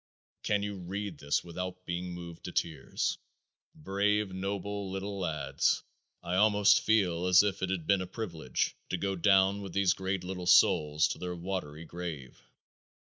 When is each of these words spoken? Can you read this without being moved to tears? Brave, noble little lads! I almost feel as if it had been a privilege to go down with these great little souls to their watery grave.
Can 0.41 0.63
you 0.63 0.77
read 0.79 1.19
this 1.19 1.43
without 1.43 1.85
being 1.85 2.11
moved 2.11 2.45
to 2.45 2.51
tears? 2.51 3.19
Brave, 3.75 4.33
noble 4.33 4.89
little 4.89 5.19
lads! 5.19 5.83
I 6.23 6.37
almost 6.37 6.81
feel 6.81 7.27
as 7.27 7.43
if 7.43 7.61
it 7.61 7.69
had 7.69 7.85
been 7.85 8.01
a 8.01 8.07
privilege 8.07 8.75
to 8.89 8.97
go 8.97 9.15
down 9.15 9.61
with 9.61 9.73
these 9.73 9.93
great 9.93 10.23
little 10.23 10.47
souls 10.47 11.07
to 11.09 11.19
their 11.19 11.35
watery 11.35 11.85
grave. 11.85 12.41